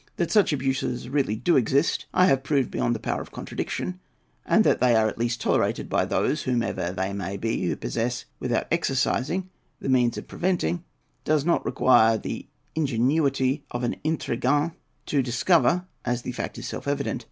That 0.15 0.31
such 0.31 0.51
abuses 0.51 1.03
do 1.03 1.11
really 1.11 1.39
exist 1.47 2.07
I 2.11 2.25
have 2.25 2.41
proved 2.41 2.71
beyond 2.71 2.95
the 2.95 2.99
power 2.99 3.21
of 3.21 3.31
contradiction; 3.31 3.99
and 4.47 4.63
that 4.63 4.79
they 4.79 4.95
are 4.95 5.07
at 5.07 5.19
least 5.19 5.39
tolerated 5.39 5.89
by 5.89 6.05
those—whoever 6.05 6.91
they 6.93 7.13
may 7.13 7.37
be—who 7.37 7.75
possess 7.75 8.25
without 8.39 8.65
exercising 8.71 9.51
the 9.79 9.89
means 9.89 10.17
of 10.17 10.27
preventing, 10.27 10.83
does 11.23 11.45
not 11.45 11.63
require 11.63 12.17
the 12.17 12.47
ingenuity 12.73 13.63
of 13.69 13.83
an 13.83 13.95
"intrigant" 14.03 14.73
to 15.05 15.21
discover, 15.21 15.85
as 16.03 16.23
the 16.23 16.31
fact 16.31 16.57
is 16.57 16.67
self 16.67 16.87
evident. 16.87 17.19